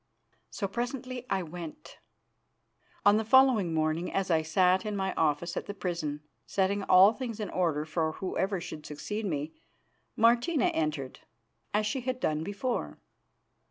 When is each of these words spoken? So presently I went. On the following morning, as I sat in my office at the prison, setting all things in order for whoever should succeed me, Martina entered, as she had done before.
So 0.49 0.67
presently 0.67 1.27
I 1.29 1.43
went. 1.43 1.99
On 3.05 3.17
the 3.17 3.23
following 3.23 3.71
morning, 3.71 4.11
as 4.11 4.31
I 4.31 4.41
sat 4.41 4.83
in 4.83 4.95
my 4.95 5.13
office 5.13 5.55
at 5.55 5.67
the 5.67 5.75
prison, 5.75 6.23
setting 6.47 6.81
all 6.81 7.13
things 7.13 7.39
in 7.39 7.51
order 7.51 7.85
for 7.85 8.13
whoever 8.13 8.59
should 8.59 8.83
succeed 8.83 9.27
me, 9.27 9.53
Martina 10.15 10.69
entered, 10.69 11.19
as 11.71 11.85
she 11.85 12.01
had 12.01 12.19
done 12.19 12.43
before. 12.43 12.97